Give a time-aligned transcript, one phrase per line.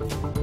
[0.00, 0.37] you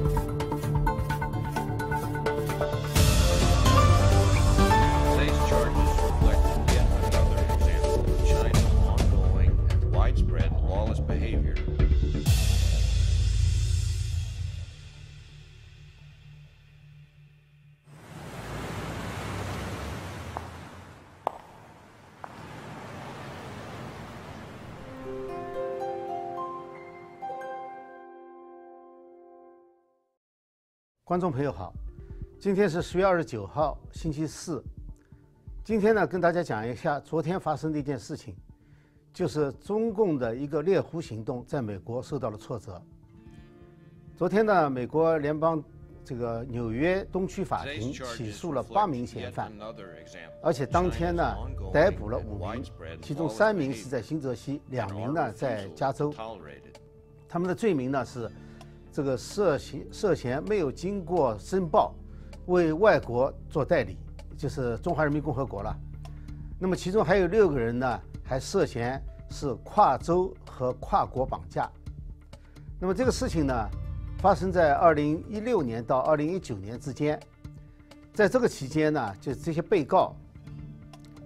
[31.06, 31.72] 观众朋友好，
[32.36, 34.60] 今天是十月二十九号，星期四。
[35.62, 38.34] 今天呢，跟大家讲一下昨天发生的一件事情，
[39.12, 42.82] 就是中共的一个猎狐行动在美国受到了挫折。
[44.16, 45.62] 昨天呢，美国联邦
[46.04, 49.52] 这个纽约东区法庭起诉了八名嫌犯，
[50.42, 51.36] 而且当天呢
[51.72, 52.64] 逮捕了五名
[53.00, 56.12] 其中三名是在新泽西，两名呢在加州.
[57.28, 58.28] 他们的罪名呢是
[58.96, 61.94] 这个涉嫌涉嫌没有经过申报，
[62.46, 63.98] 为外国做代理，
[64.38, 65.76] 就是中华人民共和国了。
[66.58, 68.98] 那么其中还有六个人呢，还涉嫌
[69.28, 71.70] 是跨州和跨国绑架。
[72.80, 73.68] 那么这个事情呢，
[74.20, 77.20] 发生在二零一六年到二零一九年之间，
[78.14, 80.16] 在这个期间呢，就这些被告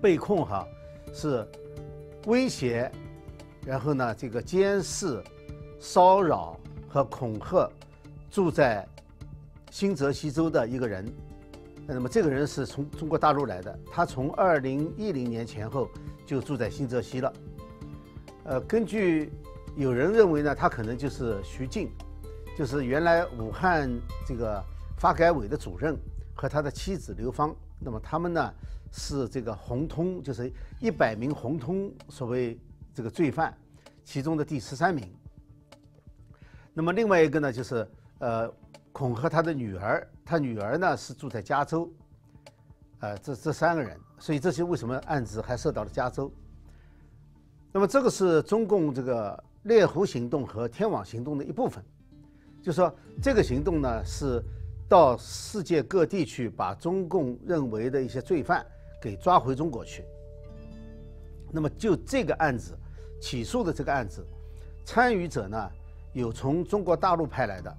[0.03, 0.67] 被控哈
[1.15, 1.47] 是
[2.27, 2.91] 威胁，
[3.65, 5.23] 然后呢这个监视、
[5.79, 6.59] 骚扰
[6.91, 7.71] 和恐吓
[8.31, 8.87] 住在
[9.71, 11.07] 新泽西州的一个人。
[11.87, 15.89] 那么这个人是从中国大陆来的，他从二零一零年前后
[16.27, 17.33] 就住在新泽西了。
[18.45, 19.33] 呃，根据
[19.77, 21.91] 有人认为呢，他可能就是徐静，
[22.57, 23.91] 就是原来武汉
[24.27, 24.63] 这个
[24.99, 25.97] 发改委的主任
[26.35, 27.55] 和他的妻子刘芳。
[27.79, 28.53] 那么他们呢
[28.93, 32.59] 是这个红通，就是一百名红通所谓
[32.95, 33.57] 这个罪犯
[34.05, 35.13] 其中的第十三名。
[36.73, 37.87] 那么另外一个呢，就是
[38.19, 38.53] 呃
[38.93, 41.91] 恐吓他的女儿，他女儿呢是住在加州，
[43.01, 46.31] 呃这这三个人，所以这些为什么案子还涉到了加州？
[47.73, 51.85] 那么这个是中共这个猎狐行动和天网行动的一部分，
[52.63, 52.93] 就说
[53.23, 54.43] 这个行动呢是
[54.89, 58.65] 到世界各地去把中共认为的一些罪犯
[59.01, 60.05] 给抓回中国去。
[61.53, 62.77] 那么就这个案子
[63.21, 64.25] 起诉的这个案子，
[64.85, 65.71] 参与者呢
[66.13, 67.77] 有从中国大陆派来的，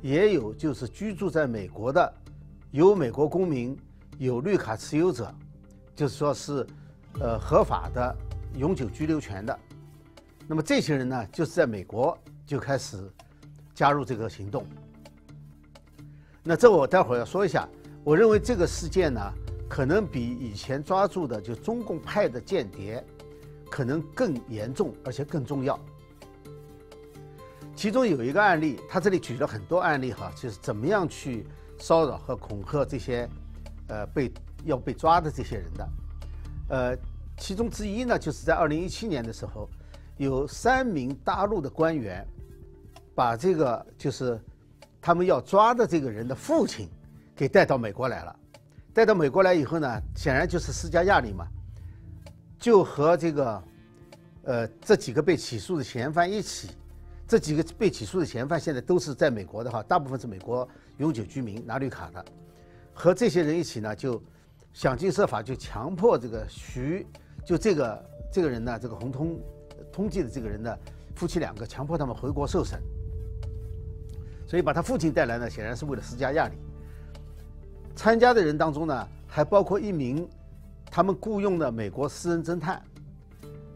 [0.00, 2.14] 也有就是居住在美国的，
[2.70, 3.76] 有美国公民，
[4.18, 5.32] 有绿卡持有者，
[5.94, 6.66] 就是说是
[7.20, 8.16] 呃合法的
[8.54, 9.58] 永久居留权的。
[10.48, 12.16] 那么这些人呢，就是在美国
[12.46, 13.10] 就开始
[13.74, 14.64] 加入这个行动。
[16.42, 17.68] 那这我待会儿要说一下，
[18.04, 19.20] 我认为这个事件呢，
[19.68, 23.04] 可能比以前抓住的就中共派的间谍，
[23.68, 25.78] 可能更严重，而且更重要。
[27.76, 31.46] 其中有一个案例，他这里举了很多案例哈，就是怎么样去
[31.78, 33.28] 骚扰和恐吓这些，
[33.88, 34.32] 呃，被
[34.64, 35.88] 要被抓的这些人的，
[36.70, 36.98] 呃，
[37.36, 39.68] 其中之一呢，就是在二零一七年的时候，
[40.16, 42.26] 有三名大陆的官员，
[43.14, 44.40] 把这个就是
[44.98, 46.88] 他们要抓的这个人的父亲
[47.36, 48.34] 给带到美国来了。
[48.94, 51.46] 带到美国来以后呢，显然就是施加压力嘛，
[52.58, 53.62] 就和这个
[54.44, 56.70] 呃这几个被起诉的嫌犯一起。
[57.28, 60.66] 这几个被起诉的嫌犯现在都是在美国的哈，大部分是美国
[60.98, 62.24] 永久居民拿绿卡的，
[62.94, 64.22] 和这些人一起呢，就
[64.72, 67.04] 想尽设法就强迫这个徐，
[67.44, 69.40] 就这个这个人呢，这个红通
[69.92, 70.78] 通缉的这个人呢，
[71.16, 72.80] 夫妻两个强迫他们回国受审，
[74.46, 76.54] 所以把他父亲带来呢，显然是为了施加压力。
[77.96, 80.28] 参加的人当中呢，还包括一名
[80.92, 82.80] 他们雇佣的美国私人侦探。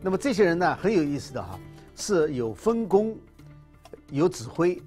[0.01, 1.59] 那么这些人呢，很有意思的哈，
[1.97, 3.19] 是有分工。
[4.11, 4.81] 有指挥，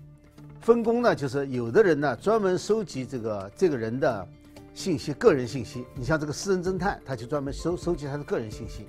[0.60, 4.28] 分工呢，就是有的人呢专门收集这个这个人的
[4.74, 5.86] 信息，个人信息。
[5.96, 8.88] 你像这个私人侦探，他就专门收收集他的个人信息。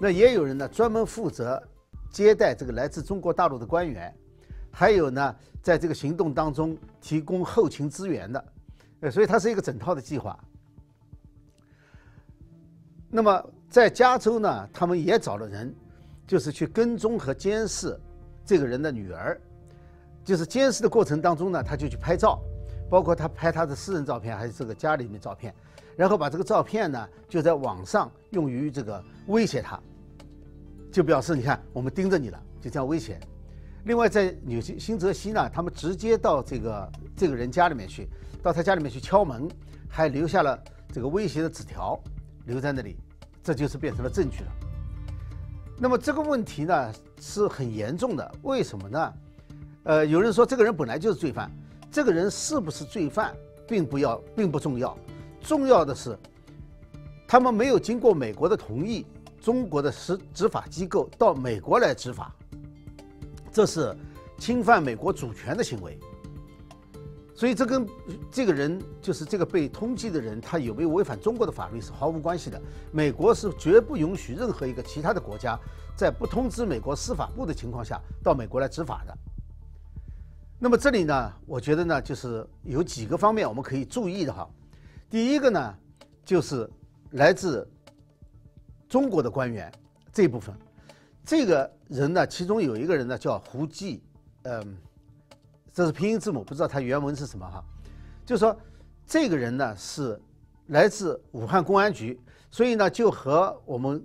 [0.00, 1.62] 那也有人呢专门负责
[2.10, 4.14] 接待这个来自中国大陆的官员，
[4.70, 8.44] 还有呢在这个行动当中提供后勤支援的。
[9.00, 10.38] 呃，所以它是一个整套的计划。
[13.10, 15.74] 那么在加州呢，他们也找了人，
[16.26, 17.98] 就是去跟踪和监视
[18.44, 19.40] 这个人的女儿。
[20.28, 22.38] 就是监视的过程当中呢，他就去拍照，
[22.90, 25.54] 包括他拍他的私人照片，还是这个家里面照片，
[25.96, 29.80] 然后把这个照片呢就在网上用于这个威胁他，
[30.92, 33.18] 就表示你看我们盯着你了，就这样威胁。
[33.84, 38.06] 另外在纽西新泽西呢，他们直接到这个这个人家里面去，
[38.42, 39.48] 到他家里面去敲门，
[39.88, 41.98] 还留下了这个威胁的纸条
[42.44, 42.98] 留在那里，
[43.42, 44.52] 这就是变成了证据了。
[45.78, 49.14] 那么这个问题呢是很严重的，为什么呢？
[49.84, 51.50] 呃，有人说这个人本来就是罪犯，
[51.90, 53.34] 这个人是不是罪犯，
[53.66, 54.96] 并不要，并不重要，
[55.40, 56.18] 重要的是，
[57.26, 59.06] 他们没有经过美国的同意，
[59.40, 62.34] 中国的执执法机构到美国来执法，
[63.50, 63.96] 这是
[64.36, 65.98] 侵犯美国主权的行为。
[67.34, 67.86] 所以这跟
[68.32, 72.60] 这个人就是这个被通缉的人，他有没有违反中国的法律是毫无关系的。
[72.90, 75.56] 美国是绝不允许任何一个其他的国家
[75.96, 79.16] 在不通知美国司法部的情况下到美国来执法的。
[80.58, 84.48] 那么这里呢，我觉得呢，就是有几个方面我们可以注意的哈。
[85.08, 85.74] 第一个呢，
[86.24, 86.68] 就是
[87.12, 87.68] 来自
[88.88, 89.70] 中国的官员
[90.12, 90.54] 这部分，
[91.24, 94.02] 这个人呢，其中有一个人呢叫胡继，
[94.42, 94.76] 嗯。
[95.70, 97.64] 这是拼音字母，不知道他原文是什么哈。
[98.26, 98.58] 就说，
[99.06, 100.20] 这个人呢是
[100.68, 102.20] 来自武汉公安局，
[102.50, 104.04] 所以呢就和我们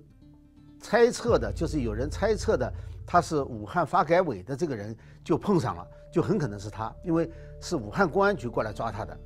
[0.79, 2.71] 猜测的，就是有人猜测的
[3.07, 7.29] 他是武汉发改委的这个人就碰上了，就很可能是他，因为
[7.59, 9.17] 是武汉公安局过来抓他的。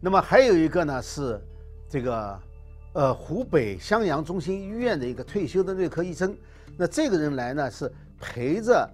[0.00, 1.38] 那么还有一个呢是
[1.86, 2.40] 这个
[2.94, 6.34] 呃湖北襄阳中心医院的一个退休的内科医生，
[6.78, 8.88] 那这个人来呢是陪着。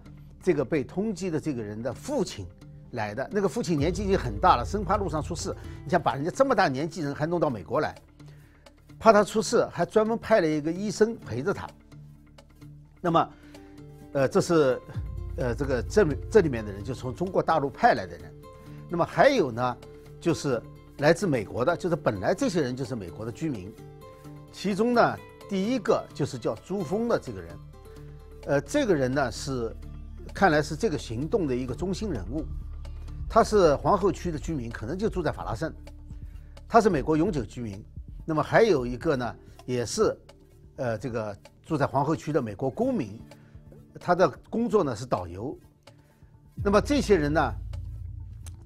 [0.44, 2.44] 这个被通缉的这个人的父亲
[2.90, 5.54] 来的，那个父亲年纪已经很大了，生怕路上出事。
[5.84, 7.94] 你想把人家这么大年纪人还弄到美国来，
[8.98, 11.64] 怕他出事，还专门派了一个医生陪着他。
[13.00, 13.28] 那么，
[14.14, 14.82] 呃，这是，
[15.36, 18.32] 呃，这个这这里面的人就从中国大陆派来的人。
[18.88, 19.76] 那么还有呢，
[20.20, 20.62] 就是
[20.98, 23.72] 来自美国的，就是本来这些人就是美国的居民。
[24.52, 25.16] 其中呢，
[25.48, 27.58] 第一个就是叫朱峰的这个人，
[28.46, 29.74] 呃，这个人呢是。
[30.34, 32.42] 看来是这个行动的一个中心人物，
[33.28, 35.70] 他是皇后区的居民，可能就住在法拉盛，
[36.66, 37.84] 他是美国永久居民。
[38.24, 39.36] 那么还有一个呢，
[39.66, 40.16] 也是，
[40.76, 41.36] 呃，这个
[41.66, 43.20] 住在皇后区的美国公民，
[44.02, 45.56] 他的工作呢是导游。
[46.62, 47.52] 那么这些人呢，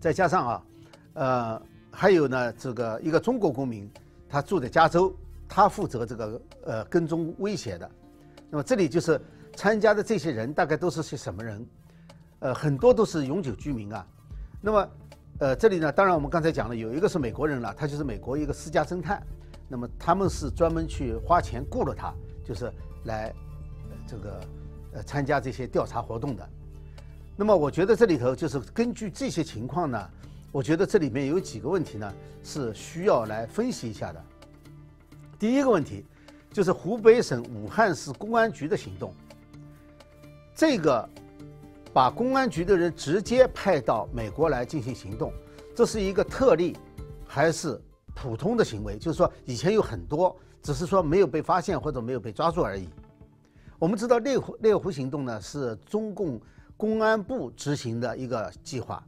[0.01, 0.63] 再加上啊，
[1.13, 1.63] 呃，
[1.93, 3.89] 还有呢这个一个中国公民，
[4.29, 5.15] 他住在加州，
[5.49, 7.89] 他负责这个呃跟踪威胁的。
[8.51, 9.21] 那么这里就是。
[9.57, 11.67] 参加的这些人大概都是些什么人？
[12.41, 14.07] 呃，很多都是永久居民啊。
[14.61, 14.89] 那么，
[15.39, 19.27] 呃，这里呢，当然我们刚才讲了，有一个是美国人了，他就是美国一个私家侦探。
[19.67, 22.13] 那么他们是专门去花钱雇了他，
[22.45, 22.71] 就是
[23.05, 23.35] 来
[24.07, 24.39] 这个
[25.03, 26.49] 参加这些调查活动的。
[27.37, 30.11] 那么我觉得这里头就是根据这些情况呢，
[30.51, 32.13] 我觉得这里面有几个问题呢
[32.43, 34.25] 是需要来分析一下的。
[35.39, 36.05] 第一个问题
[36.51, 39.13] 就是湖北省武汉市公安局的行动。
[40.55, 41.07] 这个
[41.93, 45.31] 把公安局的人直接派到美国来进行行动，
[45.75, 46.75] 这是一个特例
[47.27, 47.79] 还是
[48.15, 48.97] 普通的行为？
[48.97, 52.89] 就是说，以前有很多，只是说没有被发现或者没有被抓住而已。
[53.79, 56.41] 我们知道猎狐猎狐行动呢是中共
[56.77, 59.03] 公安部执行的一个计划，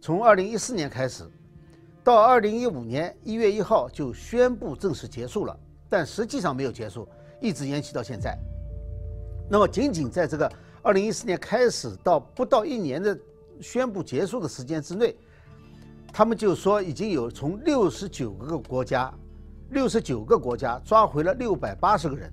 [0.00, 1.24] 从二零一四年开始，
[2.04, 5.58] 到二零一五年一月一号就宣布正式结束了，
[5.88, 7.08] 但实际上没有结束，
[7.40, 8.38] 一直延期到现在。
[9.50, 10.50] 那么仅仅在这个。
[10.82, 13.14] 二零一四年开始到不到一年的
[13.60, 15.14] 宣布结束的时间之内，
[16.10, 19.12] 他们就说已经有从六十九个国家，
[19.72, 22.32] 六十九个国家抓回了六百八十个人。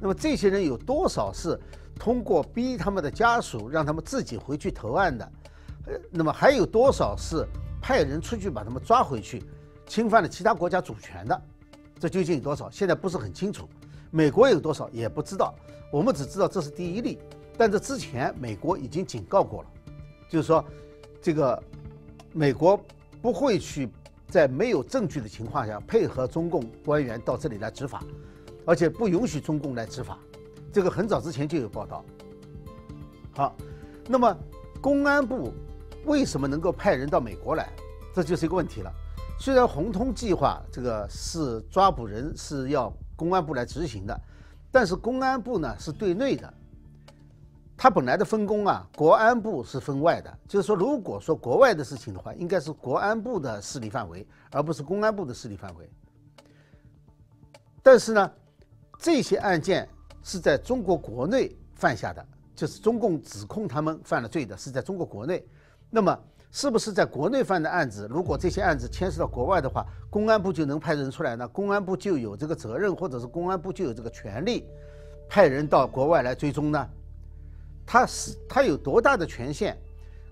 [0.00, 1.58] 那么这些人有多少是
[1.98, 5.32] 通过逼他们的家属让他们自己回去投案的？
[5.86, 7.46] 呃，那么还有多少是
[7.80, 9.42] 派人出去把他们抓回去，
[9.86, 11.42] 侵犯了其他国家主权的？
[12.00, 12.70] 这究竟有多少？
[12.70, 13.68] 现在不是很清楚。
[14.10, 15.54] 美国有多少也不知道，
[15.90, 17.18] 我们只知道这是第一例，
[17.56, 19.68] 但这之前美国已经警告过了，
[20.28, 20.64] 就是说，
[21.20, 21.60] 这个
[22.32, 22.78] 美国
[23.20, 23.88] 不会去
[24.28, 28.02] 在没有证据的情况下配合中共官员到这里来执法，
[28.66, 30.18] 而且不允许中共来执法，
[30.72, 32.04] 这个很早之前就有报道。
[33.34, 33.56] 好，
[34.08, 34.36] 那么
[34.80, 35.52] 公安部
[36.04, 37.68] 为什么能够派人到美国来？
[38.14, 38.92] 这就是一个问题了。
[39.38, 42.92] 虽然红通计划这个是抓捕人是要。
[43.16, 44.20] 公安部来执行的，
[44.72, 46.52] 但是公安部呢是对内的，
[47.76, 50.38] 他本来的分工啊，国安部是分外的。
[50.48, 55.88] 就是说，如果说国外的事情的话，应该是国安部的势力范围，而不是公安部的势力范围。
[57.84, 58.32] 但是呢，
[58.98, 59.88] 这些案件
[60.22, 65.44] 是在中国国内犯下的，就是中共指控他们犯了罪的，是在中国国内，
[65.90, 66.18] 那么。
[66.56, 68.06] 是不是在国内犯的案子？
[68.08, 71.48] 如果这些案子牵涉到国外的话，公安部就能派人出来呢？
[71.48, 74.64] 公安部就有这个责任，或者是公安部就有这个权利，
[75.28, 76.88] 派人到国外来追踪呢？
[77.84, 79.76] 他是他有多大的权限，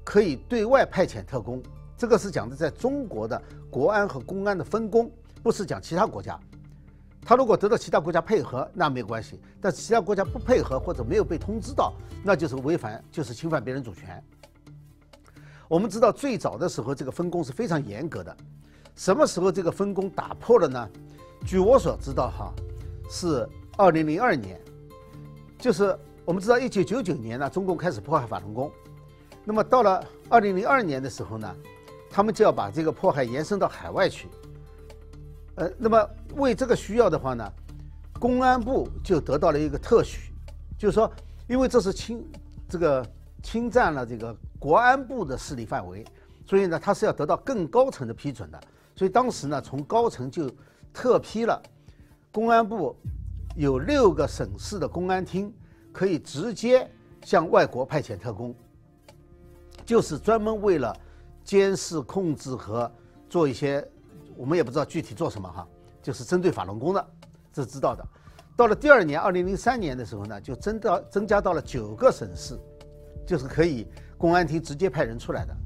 [0.05, 1.61] 可以对外派遣特工？
[1.97, 5.11] 这个是讲的在中国的国安和公安的分工，
[5.43, 6.39] 不是讲其他国家。
[7.25, 14.23] 他如果得到其他国家配合，那没有关系；但其他国家不配合或者没有被通知到，那就是违反，就是侵犯别人主权。
[15.69, 18.37] 我们知道最早的时候这个分工是非常严格的，
[18.97, 20.89] 什么时候这个分工打破了呢？
[21.47, 22.53] 据我所知道哈，
[23.09, 24.61] 是二零零二年，
[25.59, 28.71] 就是我们知道一九九九年呢，中共开始迫害法轮功，
[29.45, 31.57] 那么到了二零零二年的时候呢，
[32.11, 34.29] 他们就要把这个迫害延伸到海外去。
[35.57, 37.53] 呃，那么为这个需要的话呢，
[38.19, 40.33] 公安部就得到了一个特许，
[40.79, 41.13] 就是说，
[41.47, 42.27] 因为这是侵
[42.67, 43.07] 这个
[43.43, 46.03] 侵占了这个国安部的势力范围，
[46.47, 48.59] 所以呢，他是要得到更高层的批准的。
[48.97, 50.51] 所以当时呢，从高层就
[50.91, 51.63] 特批了
[52.31, 52.97] 公安部
[53.55, 55.53] 有六个省市的公安厅
[55.93, 56.91] 可以直接
[57.25, 58.55] 向外国派遣特工，
[59.85, 60.97] 就是专门为了
[61.45, 62.91] 监视、控制和
[63.29, 63.87] 做一些。
[64.37, 65.67] 我们也不知道具体做什么哈，
[66.03, 67.07] 就是针对法轮功的，
[67.53, 68.05] 这是知道的。
[68.55, 72.59] 到了第二年，二零零三年的时候呢，就增到增加到了九个省市，
[73.27, 73.87] 就是可以
[74.19, 75.57] 公安厅直接派人出来的。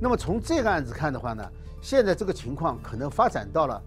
[0.00, 1.48] 那么从这个案子看的话呢，
[1.80, 3.80] 现在这个情况可能发展到了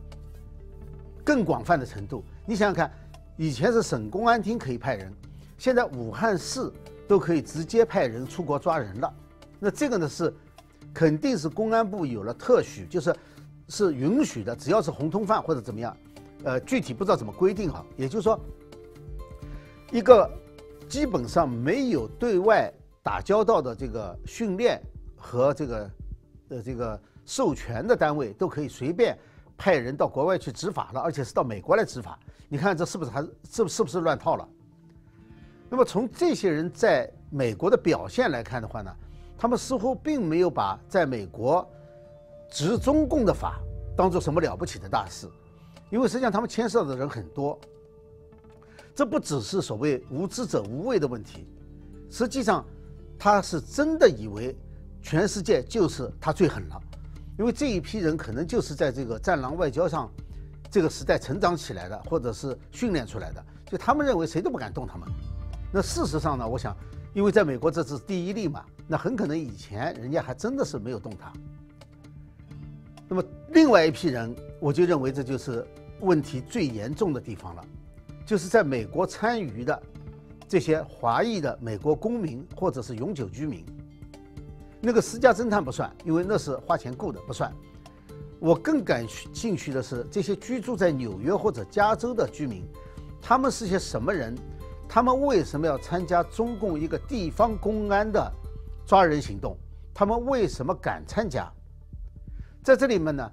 [1.23, 2.23] 更广泛的程度。
[2.45, 2.91] 你想想看，
[3.35, 5.13] 以前是省公安厅可以派人，
[5.57, 6.71] 现在武汉市
[7.07, 9.13] 都可以直接派人出国抓人了。
[9.59, 10.33] 那这个呢是
[10.93, 13.13] 肯定是公安部有了特许，就是。
[13.69, 15.95] 是允许的，只要是红通犯或者怎么样，
[16.43, 17.85] 呃，具体不知道怎么规定哈。
[17.95, 18.37] 也就是说，
[19.91, 20.29] 一个
[20.87, 22.73] 基本上没有对外
[23.03, 24.81] 打交道的这个训练
[25.15, 25.91] 和这个
[26.49, 29.15] 呃这个授权的单位，都可以随便
[29.55, 32.17] 派人到国外去执法了，而且是到美国来执法。
[32.47, 34.49] 你看这是不是还是是不是乱套了？
[35.69, 38.91] 那么从这些人在美国的表现来看的话呢，
[39.37, 41.69] 他们似乎并没有把在美国。
[42.49, 43.59] 执中共的法
[43.95, 45.27] 当做什么了不起的大事？
[45.89, 47.59] 因为实际上他们牵涉的人很多，
[48.93, 51.47] 这不只是所谓无知者无畏的问题，
[52.09, 52.65] 实际上
[53.17, 54.55] 他是真的以为
[55.01, 56.79] 全世界就是他最狠了，
[57.37, 60.11] 因为这一批人可能就是在这个战狼外交上
[60.69, 65.07] 这个时代成长起来的，或者是训练出来的，就他们认为谁都不敢动他们。
[65.71, 66.75] 那事实上呢，我想，
[67.13, 71.33] 因为在美国这是第一例嘛，那很可能以前人家还真的是没有动他。
[73.11, 75.65] 那么，另外一批人，我就认为这就是
[76.01, 77.65] 问题最严重的地方了，
[78.23, 79.81] 就是在美国参与的
[80.47, 83.65] 这些华裔的美国公民或者是永久居民。
[84.79, 87.51] 那个私家侦探不算，因为那是花钱雇的，不算。
[88.39, 92.63] 我更感兴趣的是这些居住在纽约或者加州的居民，
[93.19, 94.37] 他们是些什么人？
[94.87, 98.31] 他们为什么要参加中共一个地方公安的
[98.85, 99.57] 抓人行动？
[99.95, 101.51] 他们为什么敢参加？
[102.63, 103.31] 在这里面呢，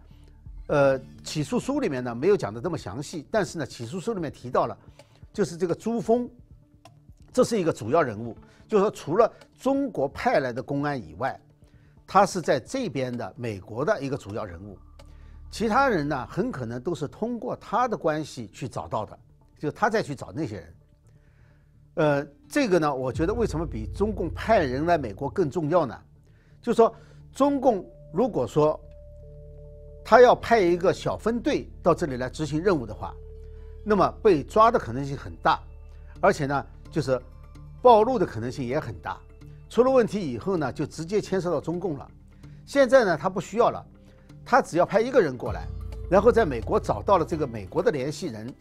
[0.68, 4.76] 呃，起诉书里面呢没有讲的这么详细，但是呢，起诉书里面提到了，
[5.32, 6.28] 就是这个朱峰，
[7.32, 8.36] 这是一个主要人物，
[8.68, 11.38] 就是说除了中国派来的公安以外，
[12.06, 14.78] 他是在这边的美国的一个主要人物，
[15.50, 19.18] 其他人呢很可能都是通过他的关系去找到的，
[19.58, 20.74] 就他再去找那些人，
[21.94, 25.98] 呃，这个呢，我觉得为什么比中共派人来美国更重要呢？
[26.62, 26.94] 就是说，
[27.32, 28.80] 中共如果说
[30.08, 33.12] 他要派一个小分队到这里来执行任务的话，
[33.82, 35.60] 那么被抓的可能性很大，
[36.20, 37.20] 而且呢，就是
[37.82, 39.18] 暴露的可能性也很大。
[39.68, 42.08] 出了问题以后呢，就直接牵涉到中共了。
[42.64, 43.84] 现在呢，他不需要了，
[44.44, 45.66] 他只要派一个人过来，
[46.08, 48.54] 然后在美国找到了这个美国的联系人，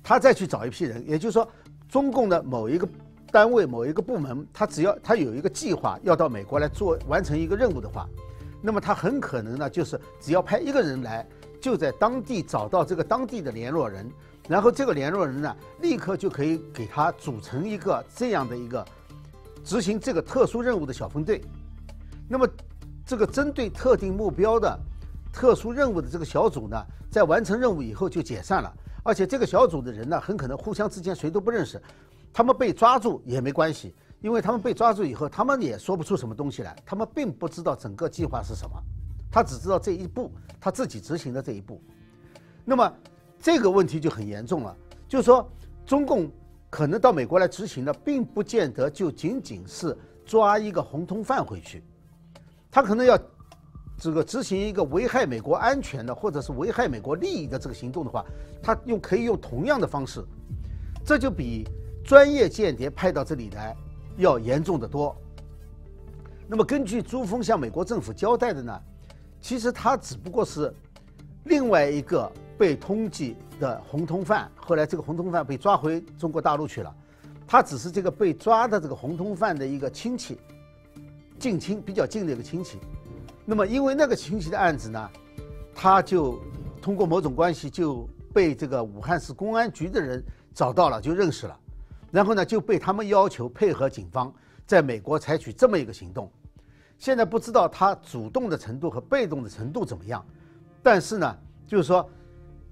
[0.00, 1.04] 他再去找一批人。
[1.08, 1.50] 也就是说，
[1.88, 2.88] 中共的某一个
[3.32, 8.08] 单位、某一个部门，他只要他有一个计划要到美国来做完成一个任务的话。
[8.60, 11.26] 那么他很可能呢，就是只要派一个人来，
[11.60, 14.10] 就在当地找到这个当地的联络人，
[14.48, 18.84] 然后这个联络人呢，立刻就可以给他组成一个这样的一个
[19.64, 21.40] 执行这个特殊任务的小分队。
[22.28, 22.48] 那么
[23.06, 24.78] 这个针对特定目标的
[25.32, 26.76] 特殊任务的这个小组呢，
[27.10, 28.72] 在完成任务以后就解散了，
[29.02, 31.80] 而且这个小组的人呢，很可能互相之间谁都不认识，
[32.32, 33.94] 他们被抓住也没关系。
[34.20, 38.76] 因为他们被抓住以后，他们也说不出什么东西来，他们并不知道整个计划是什么，
[39.30, 41.80] 他只知道这一步他自己执行的这一步。
[42.64, 42.92] 那么
[43.38, 44.76] 这个问题就很严重了，
[45.08, 45.48] 就是说
[45.86, 46.28] 中共
[46.68, 49.96] 可能到美国来执行的，并不见得就仅仅是
[50.26, 51.84] 抓一个红通犯回去，
[52.70, 53.16] 他可能要
[53.96, 58.24] 这个执行一个危害美国安全的或者是危害美国利益的这个行动的话，
[58.60, 60.24] 他用可以用同样的方式，
[61.04, 61.68] 这就比
[62.04, 63.76] 专业间谍派到这里来。
[64.18, 65.16] 要严重的多。
[66.46, 68.80] 那么，根据朱峰向美国政府交代的呢，
[69.40, 70.72] 其实他只不过是
[71.44, 74.50] 另外一个被通缉的红通犯。
[74.56, 76.94] 后来，这个红通犯被抓回中国大陆去了，
[77.46, 80.38] 他只是这个被抓的这个红通犯的一个亲戚。
[81.38, 82.78] 近亲比较近的一个亲戚。
[83.44, 85.10] 那么因为那个亲戚的案子呢，
[85.74, 86.40] 他就
[86.82, 91.60] 通过某种关系就被这个武汉市公安局的人找到了，就认识了，
[92.10, 94.32] 然后呢就被他们要求配合警方
[94.66, 96.30] 在美国采取这么一个行动。
[96.98, 100.24] 现在不知道他主动的程度和被动的程度怎么样，
[100.82, 102.10] 但是呢，就是说，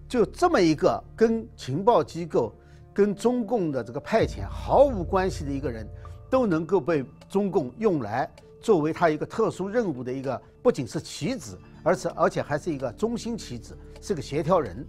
[0.08, 2.52] 就这么一个跟情报机构、
[2.92, 5.86] 跟中共的这个派遣毫无关系的一个人，
[6.28, 8.28] 都能够被中共用来
[8.60, 14.84] 作为他一个特殊任务的一个，不仅是棋子，而且而且还是一个中心棋子，是个协调人，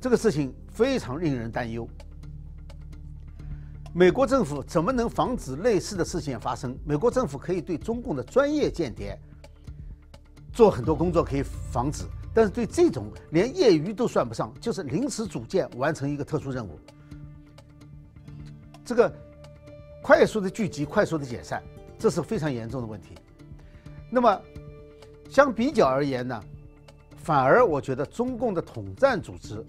[0.00, 1.88] 这个事情非常令人担忧。
[3.98, 6.78] 美国政府怎么能防止类似的事情发生？
[6.84, 9.18] 美国政府可以对中共的专业间谍
[10.52, 16.78] 做很多工作，可以防止；但是对这种连业余都算不上，就是临时组建完成一个特殊任务，
[18.84, 19.12] 这个
[20.00, 21.60] 快速的聚集、快速的解散，
[21.98, 23.16] 这是非常严重的问题。
[24.12, 24.40] 那么，
[25.28, 26.40] 相比较而言呢，
[27.16, 29.60] 反而我觉得中共的统战组织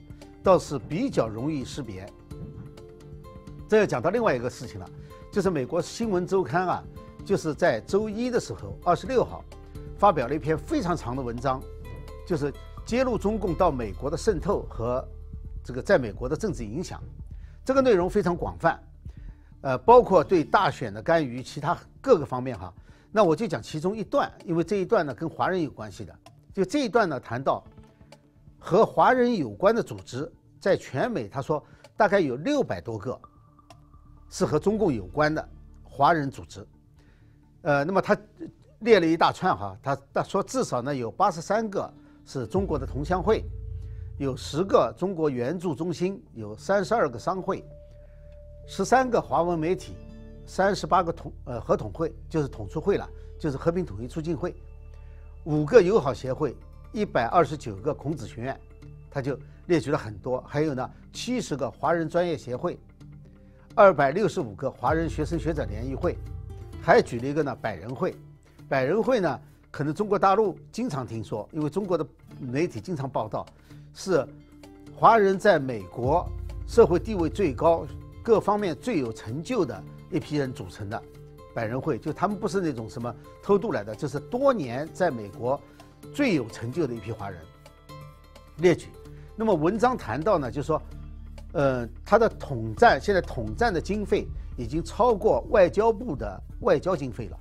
[0.43, 2.07] 倒是比较容易识别。
[3.69, 4.89] 这要讲到另外一个事情了，
[5.31, 6.83] 就是美国新闻周刊啊，
[7.23, 9.45] 就是在周一的时候，二十六号，
[9.95, 11.61] 发表了一篇非常长的文章，
[12.25, 12.51] 就是
[12.83, 15.07] 揭露中共到美国的渗透和
[15.63, 16.99] 这个在美国的政治影响。
[17.63, 18.81] 这个内容非常广泛，
[19.61, 22.73] 呃，包括对大选的干预，其他各个方面哈。
[23.11, 26.15] 那我就讲其中一段，因为这一段呢跟华人有关系的。
[26.51, 27.63] 就这一段呢谈到
[28.57, 30.27] 和华人有关的组织，
[30.59, 31.63] 在全美，他说
[31.95, 33.15] 大概有六百多个。
[34.29, 35.49] 是和中共有关的
[35.83, 36.65] 华人组织，
[37.63, 38.15] 呃，那么他
[38.79, 41.91] 列了一大串哈，他他说至少呢有八十三个
[42.25, 43.43] 是中国的同乡会，
[44.17, 47.65] 有十个中国援助中心，有三十二个商会，
[48.67, 49.95] 十三个华文媒体，
[50.45, 53.09] 三十八个统呃合统会，就是统促会了，
[53.39, 54.55] 就是和平统一促进会，
[55.43, 56.55] 五个友好协会，
[56.93, 58.59] 一百二十九个孔子学院，
[59.09, 62.79] 他就列举了很多，还有呢七十个华人专业协会。
[63.79, 66.17] 二百六十五个华人学生学者联谊会，
[66.81, 68.13] 还举了一个呢百人会。
[68.67, 69.39] 百人会呢，
[69.71, 72.05] 可能中国大陆经常听说，因为中国的
[72.41, 73.45] 媒体经常报道，
[73.93, 74.27] 是
[74.93, 76.27] 华人在美国
[76.67, 77.87] 社会地位最高、
[78.21, 81.01] 各方面最有成就的一批人组成的
[81.55, 81.97] 百人会。
[81.97, 85.57] 就他们不是那种什么偷渡来的，就是多年在美国
[86.13, 87.39] 最有成就的一批华人
[88.57, 88.89] 列举。
[89.37, 90.81] 那么文章谈到呢，就是说。
[91.53, 97.39] 呃，它的统战现在统战的经费已经超过外交部的外交经费了。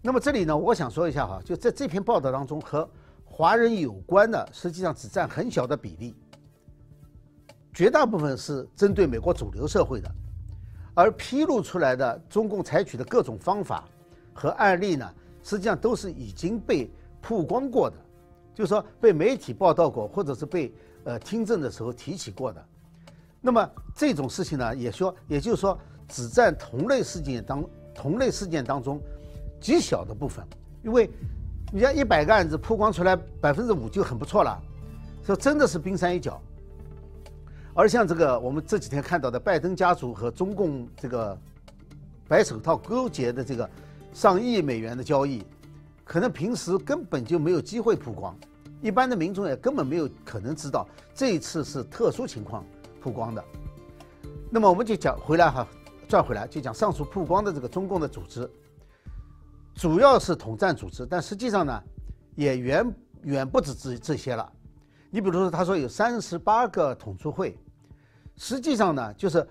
[0.00, 2.88] 那么这里呢，我想说一下哈，就在这篇报道当中，和
[3.26, 6.14] 华人有关的实际上只占很小的比例，
[7.74, 10.10] 绝大部分是针对美国主流社会的，
[10.94, 13.84] 而披露出来的中共采取的各种方法
[14.32, 15.06] 和案例呢，
[15.42, 17.96] 实际上都是已经被曝光过的，
[18.54, 20.72] 就是说被媒体报道过，或者是被。
[21.04, 22.64] 呃，听证的时候提起过的，
[23.40, 29.00] 那么这种事情呢，也说，也就是说，只占同类事件当同类事件当中
[29.60, 30.46] 极小的部分，
[30.82, 31.10] 因为
[31.72, 34.56] 你像一百个案子曝光出来百分之五就很不错了，
[35.24, 36.40] 说真的是冰山一角。
[37.74, 41.36] 而像这个我们这几天看到的拜登家族和中共这个
[42.28, 43.68] 白手套勾结的这个
[44.12, 45.42] 上亿美元的交易，
[46.04, 48.36] 可能平时根本就没有机会曝光。
[48.82, 52.66] 一般的民众也根本没有可能知道这一次是特殊情况
[53.00, 53.42] 曝光的。
[54.50, 55.66] 那么我们就讲回来哈，
[56.08, 58.50] 转回来就讲上述曝光的这个中共的组织，
[59.76, 61.82] 主要是统战组织，但实际上呢，
[62.34, 64.52] 也远远不止这这些了。
[65.10, 67.56] 你比如说，他说有三十八个统促会，
[68.36, 69.46] 实际上呢，就是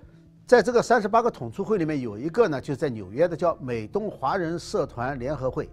[0.46, 5.70] 在这个三十八个统促会里面有一个呢，就在纽约的叫美东华人社团联合会，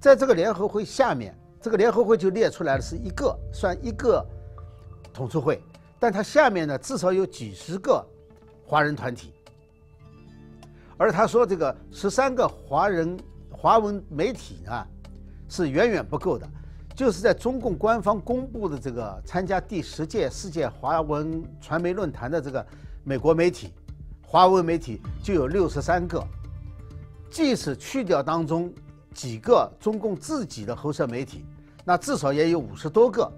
[0.00, 1.32] 在这个联合会下面。
[1.62, 4.26] 这个联合会就列出来了，是一个算一个
[5.14, 5.62] 统促会，
[6.00, 8.04] 但它下面呢至少有几十个
[8.66, 9.32] 华人团体，
[10.96, 13.16] 而他说这个十三个华人
[13.48, 14.86] 华文媒体呢
[15.48, 16.48] 是远远不够的，
[16.96, 22.66] 就是在中共官方公布的这个参加第十届世界华文传媒论坛的这个
[23.04, 23.72] 美国媒体，
[24.26, 26.26] 华文媒体就有六十三个，
[27.30, 28.72] 即使去掉当中
[29.12, 31.44] 几个中共自己的喉舌媒体。
[31.84, 33.30] 那至少也有五十多个，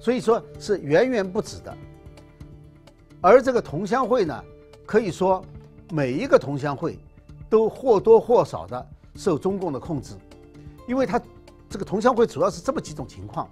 [0.00, 1.74] 所以说是远远不止的。
[3.22, 4.44] 而这个同乡会呢，
[4.84, 5.42] 可以说
[5.90, 6.98] 每一个同乡会
[7.48, 10.14] 都或多或少的受中共的控制，
[10.86, 11.18] 因为它
[11.70, 13.48] 这个同乡会主要是这么几种情况：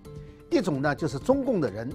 [0.51, 1.91] 一种呢就是中共的人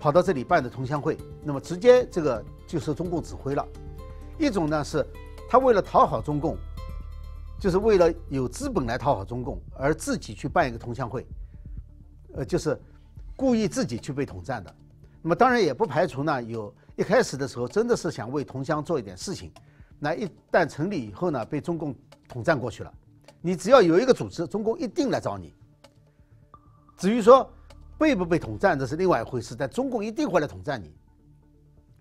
[0.00, 3.64] 跑到这里办的同乡会，那么直接这个就受中共指挥了；
[4.38, 5.06] 一种呢是
[5.48, 6.56] 他为了讨好中共，
[7.62, 11.24] 就是为了有资本来讨好中共，而自己去办一个同乡会，
[12.34, 12.76] 呃，就是
[13.36, 14.74] 故意自己去被统战的。
[15.22, 19.52] 那么当然也不排除呢，有一开始的时候真的是想为同乡做一点事情，
[20.00, 21.94] 那一旦成立以后呢，被中共
[22.28, 22.92] 统战过去了。
[23.40, 25.54] 你只要有一个组织，中共一定来找你。
[26.96, 27.48] 至于说
[27.96, 30.92] 被不被统战，这是另外一回事，但中共一定会来统战你。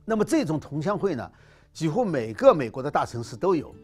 [0.05, 1.31] 那么这种同乡会呢，
[1.71, 3.75] 几乎每个美国的大城市都有，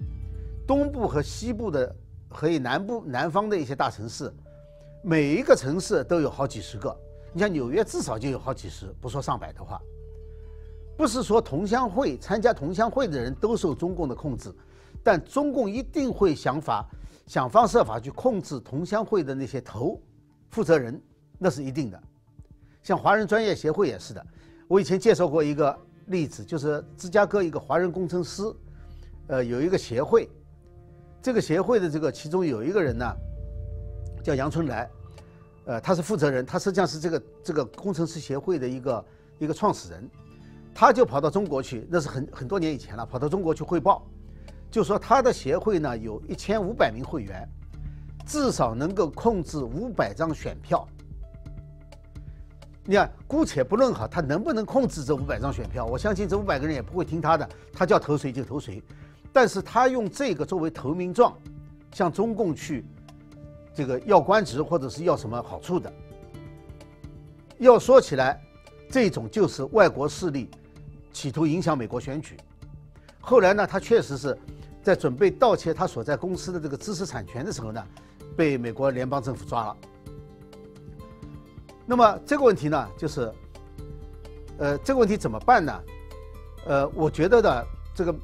[0.68, 1.96] 东部和西部的
[2.30, 4.32] 和南部南方的一些大城市，
[5.02, 6.96] 每一个城市都有好几十个。
[7.32, 9.82] 你像纽约至少就有好几十，不说上百的话。
[10.98, 14.54] 不是说同乡会参加同乡会的人都受中共的控制，
[15.04, 16.86] 但中共一定会想法
[17.28, 20.02] 想方设法去控制同乡会的那些头
[20.50, 21.00] 负责人，
[21.38, 22.02] 那是一定的。
[22.82, 24.26] 像华人专业协会也是的，
[24.68, 25.78] 我以前介绍过一个
[26.08, 28.44] 例子，就是芝加哥一个华人工程师，
[29.28, 30.28] 呃，有一个协会，
[31.28, 33.06] 这个协会的这个其中有一个人呢，
[34.24, 34.90] 叫杨春来。
[35.66, 39.06] 呃，他是负责人，他实际上是这个这个工程师协会的一个
[39.40, 40.10] 一个创始人，
[40.74, 44.08] 他就跑到中国去，那是很很多年以前了，跑到中国去汇报，
[44.72, 47.46] 就说他的协会呢有一千五百名会员，
[48.26, 50.88] 至少能够控制五百张选票。
[52.86, 58.82] 你看，姑且不论哈，他能不能控制这五百张选票，我相信这五百个人也不会听他的，他叫投谁就投谁，
[59.38, 61.38] 但是他用这个作为投名状，
[61.94, 62.84] 向中共去。
[63.72, 65.94] 这个要官职或者是要什么好处的，
[67.60, 68.42] 要说起来，
[68.90, 70.50] 这种就是外国势力
[71.14, 72.36] 企图影响美国选举。
[73.22, 74.36] 后来呢，他确实是
[74.82, 77.88] 在准备盗窃他所在公司的这个知识产权的时候呢，
[78.36, 79.78] 被美国联邦政府抓了。
[81.86, 83.32] 那么这个问题呢，就是，
[84.58, 85.84] 呃，这个问题怎么办呢？
[86.66, 88.16] 呃，我觉得呢，这个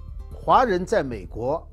[0.44, 1.66] 华人在美国，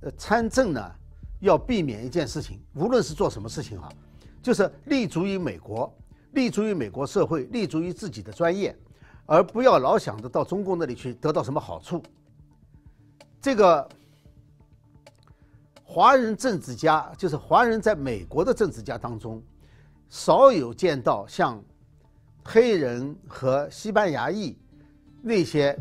[0.00, 0.92] 呃，参政呢。
[1.40, 3.90] 要避免一件事情，无论是做什么事情哈，
[4.42, 5.94] 就是立足于美国，
[6.32, 8.74] 立足于美国社会，立足于自己的专业，
[9.26, 12.02] 而不要老想着到中共那里去得到什么好处。
[13.38, 13.86] 这个
[15.84, 19.40] 华人政治家，就是华人在美国的政治家当中，
[20.08, 21.62] 少有见到像
[22.42, 24.56] 黑人和西班牙裔
[25.20, 25.78] 那些。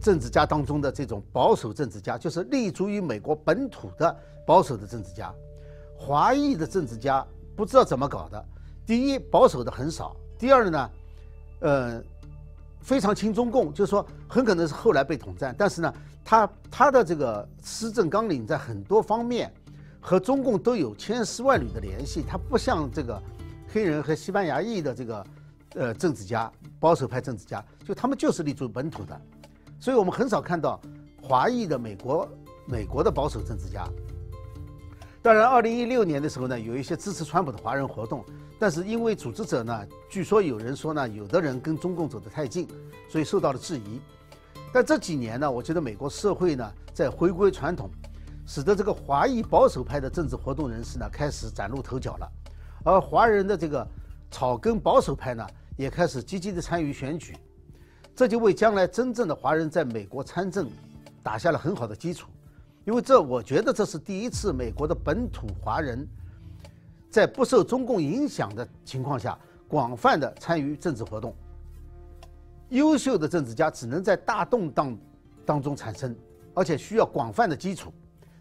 [0.00, 5.32] 政治家当中的这种保守政治家，就是立足于美国本土的保守的政治家。
[5.96, 8.44] 华裔的政治家不知道怎么搞的。
[8.86, 10.90] 第一，保守的很少；第二呢，
[11.60, 12.02] 呃，
[12.80, 15.54] 非常亲中共，就是说很可能是后来被统战。
[15.56, 19.52] 但是呢，他他的这个施政纲领在很多方面
[20.00, 22.24] 和中共都有千丝万缕的联系。
[22.26, 23.22] 他不像这个
[23.68, 25.26] 黑人和西班牙裔的这个
[25.74, 29.20] 呃政治家，保守派政治家，就他们就是立足本土的。
[29.80, 30.78] 所以我们很少看到
[31.22, 32.28] 华裔的美国
[32.66, 33.88] 美国的保守政治家。
[35.22, 38.24] 当然，二零一六年的时候呢，有一些支持川普的华人活动，
[38.58, 42.68] 但是因为组织者呢，据说有人说呢，有的人跟中共走得太近，
[43.08, 44.00] 所以受到了质疑。
[44.72, 47.90] 但这几年呢，我觉得美国社会呢在回归传统，
[48.46, 52.30] 使得这个华裔保守派的政治活动人士呢开始崭露头角了，
[52.84, 53.86] 而华人的这个
[54.30, 57.34] 草根保守派呢也开始积极的参与选举。
[58.20, 60.70] 这就为将来真正的华人在美国参政
[61.22, 62.28] 打下了很好的基础，
[62.84, 66.06] 因为这我觉得这是第一次美国的本土华人
[67.08, 71.34] 在不受中共影响的情况下广泛的参与政治活动。
[72.68, 74.94] 优秀的政治家只能在大动荡
[75.46, 76.14] 当中产生，
[76.52, 77.90] 而且需要广泛的基础。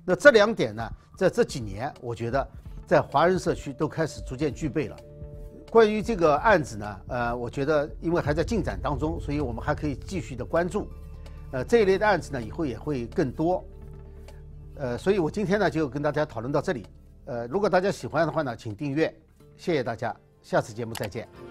[0.04, 0.84] 那这两点呢，
[1.18, 2.46] 在这几年，我觉得
[2.86, 4.98] 在华人社区都开始逐渐具备了。
[5.70, 10.88] 关于这个案子呢，呃，我觉得因为还在进展当中，所以我们还可以继续的关注。
[11.52, 13.64] 呃，这一类的案子呢，以后也会更多。
[14.76, 16.86] 呃，所以我今天呢就跟大家讨论到这里。
[17.26, 19.14] 呃，如果大家喜欢的话呢，请订阅，
[19.58, 21.49] 谢谢大家，下次节目再见。